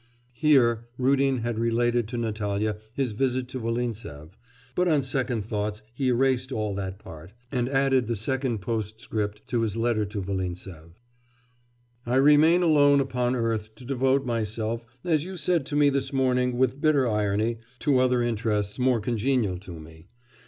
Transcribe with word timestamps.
(Here 0.33 0.87
Rudin 0.97 1.41
had 1.43 1.59
related 1.59 2.07
to 2.07 2.17
Natalya 2.17 2.77
his 2.91 3.11
visit 3.11 3.47
to 3.49 3.59
Volintsev, 3.59 4.31
but 4.73 4.87
on 4.87 5.03
second 5.03 5.43
thoughts 5.45 5.83
he 5.93 6.07
erased 6.07 6.51
all 6.51 6.73
that 6.73 6.97
part, 6.97 7.33
and 7.51 7.69
added 7.69 8.07
the 8.07 8.15
second 8.15 8.61
postscript 8.61 9.45
to 9.45 9.61
his 9.61 9.77
letter 9.77 10.03
to 10.05 10.19
Volintsev.) 10.19 10.99
'I 12.07 12.15
remain 12.15 12.63
alone 12.63 12.99
upon 12.99 13.35
earth 13.35 13.75
to 13.75 13.85
devote 13.85 14.25
myself, 14.25 14.83
as 15.03 15.23
you 15.23 15.37
said 15.37 15.67
to 15.67 15.75
me 15.75 15.87
this 15.91 16.11
morning 16.11 16.57
with 16.57 16.81
bitter 16.81 17.07
irony, 17.07 17.59
to 17.81 17.99
other 17.99 18.23
interests 18.23 18.79
more 18.79 18.99
congenial 19.01 19.59
to 19.59 19.79
me. 19.79 20.07